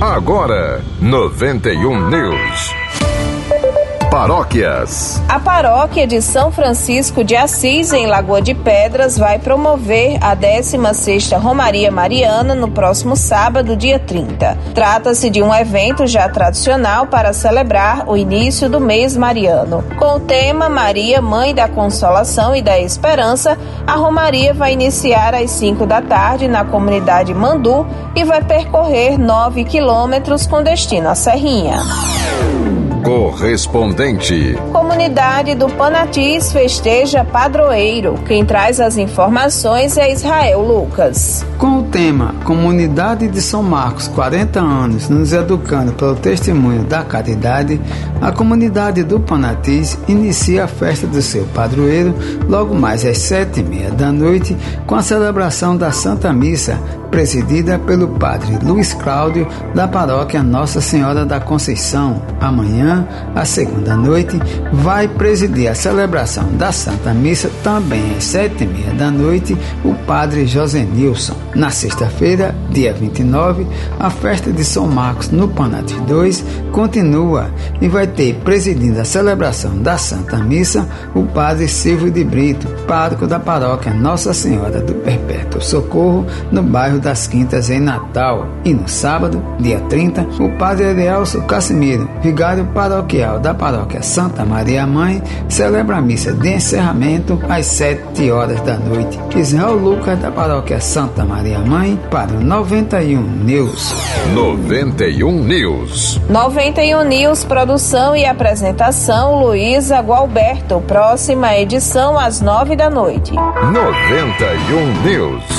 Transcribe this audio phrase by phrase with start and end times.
[0.00, 2.85] Agora, 91 News.
[4.10, 5.20] Paróquias.
[5.28, 11.38] A paróquia de São Francisco de Assis, em Lagoa de Pedras, vai promover a 16ª
[11.38, 14.56] Romaria Mariana no próximo sábado, dia 30.
[14.74, 19.84] Trata-se de um evento já tradicional para celebrar o início do mês mariano.
[19.98, 25.50] Com o tema Maria, Mãe da Consolação e da Esperança, a Romaria vai iniciar às
[25.50, 31.82] 5 da tarde na comunidade Mandu e vai percorrer 9 quilômetros com destino à Serrinha.
[33.02, 34.54] Correspondente.
[34.72, 38.14] Comunidade do Panatis festeja padroeiro.
[38.26, 41.44] Quem traz as informações é Israel Lucas.
[41.58, 47.80] Com o tema Comunidade de São Marcos, 40 anos, nos educando pelo testemunho da caridade,
[48.20, 52.14] a comunidade do Panatis inicia a festa do seu padroeiro
[52.48, 54.56] logo mais às sete e meia da noite
[54.86, 61.24] com a celebração da Santa Missa, presidida pelo padre Luiz Cláudio da paróquia Nossa Senhora
[61.24, 62.22] da Conceição.
[62.40, 64.40] Amanhã a segunda noite,
[64.72, 69.94] vai presidir a celebração da Santa Missa também às sete e meia da noite, o
[70.06, 71.36] padre José Nilson.
[71.54, 73.66] Na sexta-feira, dia 29,
[73.98, 79.78] a festa de São Marcos no Panate 2 continua e vai ter presidindo a celebração
[79.78, 85.60] da Santa Missa o padre Silvio de Brito, pároco da paróquia Nossa Senhora do Perpétuo
[85.60, 88.46] Socorro, no bairro das Quintas, em Natal.
[88.64, 94.86] E no sábado, dia 30, o padre Elielso Casimiro, vigário paroquial da paróquia Santa Maria
[94.86, 99.18] Mãe celebra a missa de encerramento às 7 horas da noite.
[99.36, 103.94] Israel Lucas da paróquia Santa Maria Mãe para o 91 News.
[104.34, 106.20] 91 News.
[106.28, 110.80] 91 News, produção e apresentação Luísa Gualberto.
[110.86, 113.32] Próxima edição às 9 da noite.
[113.32, 115.55] 91 News.